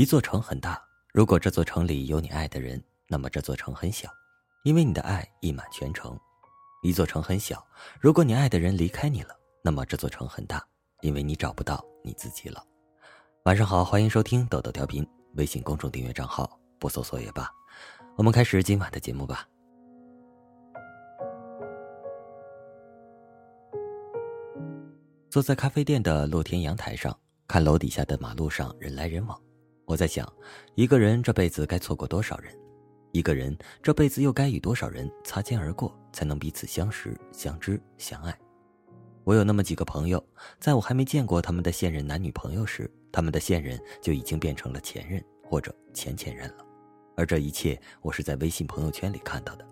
[0.00, 4.08] 一座城很大，如果这座城里有你爱的人，那么这座城很小，
[4.64, 6.18] 因为你的爱溢满全城。
[6.82, 7.62] 一座城很小，
[8.00, 10.66] 如果你爱的人离开你了，那么这座城很大，
[11.02, 12.64] 因为你找不到你自己了。
[13.44, 17.46] 晚上好，欢迎收听豆豆调频，微信公众订阅账号不搜索也罢。
[18.16, 19.46] 我们开始今晚的节目吧。
[25.28, 27.14] 坐在咖啡店的露天阳台上，
[27.46, 29.38] 看楼底下的马路上人来人往。
[29.90, 30.24] 我在想，
[30.76, 32.56] 一个人这辈子该错过多少人？
[33.10, 38.38] 一个人这辈子又该与多少人擦肩而过，才能彼此相识、相知、相爱？
[39.24, 40.24] 我有那么几个朋友，
[40.60, 46.64] 在我还没见过他们的现任男女朋友时，他们的现任就已经变成了前任或者前前任了。
[47.16, 49.66] 而这一切，我是在微信朋友圈里看到的。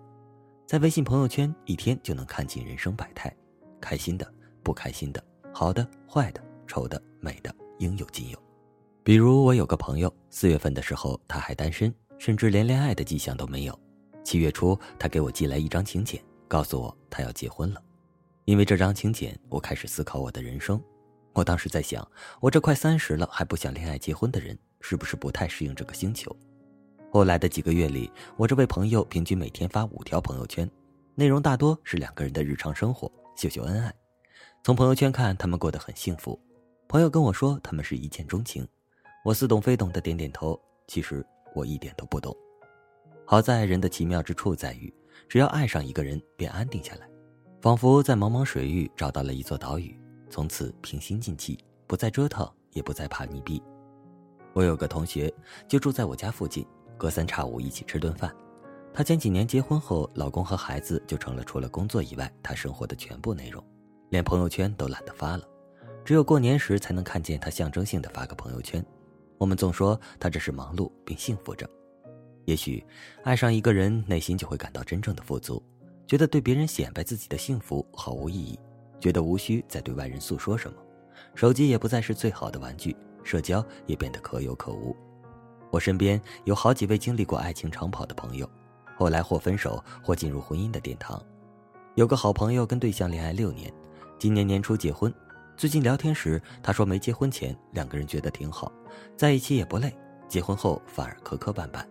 [0.67, 3.33] 在微信朋友圈，一天就能看尽人生百态，
[3.79, 4.29] 开心的、
[4.63, 8.48] 不开心的、好的、坏的、丑的、美的，应有尽有。
[9.03, 13.79] 比如我有个朋友，四月份的时候他还单身，甚至连恋爱的迹象都没有。
[14.23, 17.81] 七月初，他给我寄来一张请柬，告诉我他要结婚了。
[18.45, 20.79] 因为这张请柬，我开始思考我的人生。
[21.33, 22.05] 我当时在想，
[22.41, 26.35] 我这快三十了还不想恋爱结婚的人，是不是不太适应这个星球？
[27.11, 30.69] 后来的几个月里，我这位朋友平均每天发五条朋友圈，
[31.15, 33.93] 内容大多是两个人的日常生活，秀秀恩爱。
[34.63, 36.39] 从朋友圈看，他们过得很幸福。
[36.87, 38.67] 朋友跟我说，他们是一见钟情。
[39.29, 42.35] 我似懂非懂的点点头，其实我一点都不懂。
[43.27, 44.91] 好在人的奇妙之处在于，
[45.27, 47.07] 只要爱上一个人，便安定下来，
[47.61, 49.95] 仿佛在茫茫水域找到了一座岛屿，
[50.31, 53.61] 从此平心静气，不再折腾，也不再怕溺毙。
[54.53, 55.31] 我有个同学，
[55.67, 56.65] 就住在我家附近，
[56.97, 58.35] 隔三差五一起吃顿饭。
[58.91, 63.63] 她前几年结婚后，老公和孩子就成了除了工作以外她生活的全部内容，
[64.09, 65.47] 连朋友圈都懒得发了，
[66.03, 68.83] 只有过年时才能看见她象征性的发个朋友圈。
[69.39, 71.67] 我们总说他只是忙碌并幸福着，
[72.43, 72.85] 也许
[73.23, 75.63] 爱上一个人，内心就会感到真正的富足，
[76.05, 78.59] 觉得对别人显摆自己的幸福毫无意义，
[78.99, 80.77] 觉得无需再对外人诉说什么，
[81.35, 82.93] 手机也不再是最好的玩具，
[83.23, 84.93] 社交也变得可有可无。
[85.71, 88.49] 我身边有好几位经历过爱情长跑的朋友，
[88.97, 91.21] 后来或分手或进入婚姻的殿堂。
[91.95, 93.71] 有个好朋友跟对象恋爱六年，
[94.17, 95.13] 今年年初结婚。
[95.59, 98.71] 最近聊天时，他说没结婚前两个人觉得挺好，
[99.17, 99.93] 在一起也不累，
[100.25, 101.85] 结婚后反而磕磕绊绊。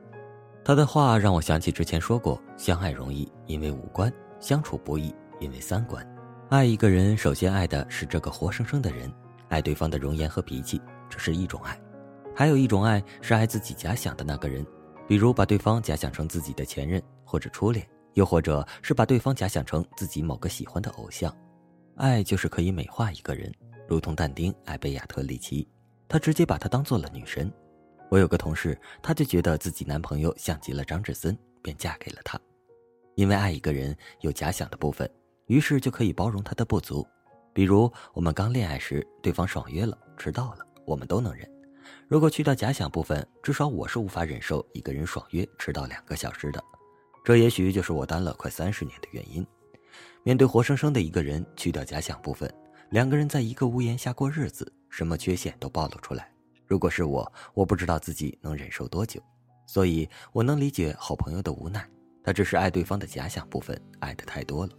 [0.64, 6.02] 他的话让我想起之前说过，相爱容易，因为五官；相处不易，因为三观。
[6.48, 9.12] 爱一个人，首先爱的是这个活生生的人，
[9.50, 10.80] 爱对方的容颜和脾气，
[11.10, 11.74] 这是一种爱；
[12.34, 14.66] 还有一种爱是爱自己假想的那个人，
[15.06, 21.30] 比如把对方假想成自己的前任或者初恋，又或者是把对方假想成自己某个喜欢的偶像。
[21.98, 23.52] 爱就是可以美化一个人，
[23.88, 25.68] 如同但丁爱贝亚特里奇，
[26.06, 27.52] 他直接把她当做了女神。
[28.08, 32.40] 我有个同事，她就觉得自己男朋友像极了张志森，便嫁给了他。
[33.16, 35.10] 因为爱一个人有假想的部分，
[35.46, 37.04] 于是就可以包容他的不足。
[37.52, 41.50] 比如我们刚恋爱时，对方爽约了、迟到了，我们都能忍。
[42.06, 46.62] 如果去掉假想部分，至少我是无法忍受一个人爽约迟到两个小时的。
[47.24, 49.44] 这也许就是我单了快三十年的原因。
[50.22, 52.52] 面对活生生的一个人，去掉假想部分，
[52.90, 56.30] 两个人在一个屋檐下过日子，什么缺陷都暴露出来。
[56.66, 59.22] 如果是我，我不知道自己能忍受多久，
[59.66, 61.88] 所以我能理解好朋友的无奈。
[62.22, 64.72] 他只是爱对方的假想部分，爱的太多了。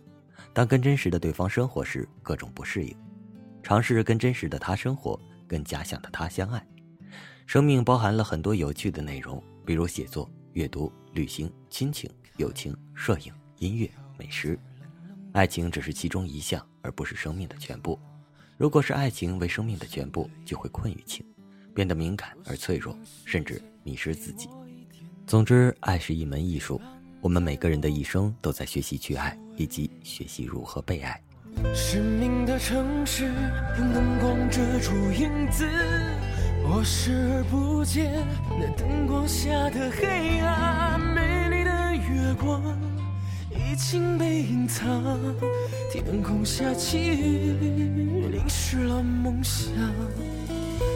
[0.53, 2.95] 当跟真实的对方生活时，各种不适应。
[3.63, 6.63] 尝试跟真实的他生活，跟假想的他相爱。
[7.47, 12.07] 生命包含了很多有趣的内容，比如写作、阅读、旅行、亲情、
[12.37, 14.59] 友情、摄影、音乐、美食。
[15.31, 17.99] 爱情只是其中一项，而不是生命的全部。
[18.57, 21.25] 如果是爱情为生命的全部，就会困于情，
[21.73, 24.49] 变得敏感而脆弱，甚至迷失自己。
[25.25, 26.81] 总之，爱是一门艺术，
[27.21, 31.21] 我们每个人的一生都在学习去爱，以及学习如何被爱。
[31.73, 33.25] 生命的城市
[33.77, 35.65] 用灯光遮住影子，
[36.63, 38.25] 我视而不见
[38.59, 40.99] 那灯光下的黑暗。
[40.99, 42.88] 美丽的月光。
[43.79, 44.85] 已经被隐藏，
[45.89, 49.71] 天空下起雨，淋湿了梦想。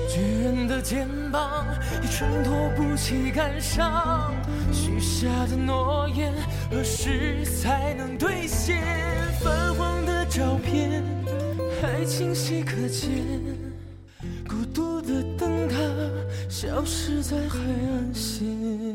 [0.09, 1.65] 巨人的肩膀
[2.03, 4.35] 已衬托不起感伤，
[4.73, 6.33] 许下的诺言
[6.69, 8.83] 何时才能兑现？
[9.39, 11.01] 泛黄的照片
[11.81, 13.09] 还清晰可见，
[14.45, 15.77] 孤独的灯塔
[16.49, 18.92] 消失在海岸线。